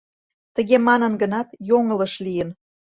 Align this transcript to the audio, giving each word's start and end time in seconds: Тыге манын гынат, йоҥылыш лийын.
Тыге 0.55 0.77
манын 0.87 1.13
гынат, 1.21 1.49
йоҥылыш 1.69 2.13
лийын. 2.25 2.49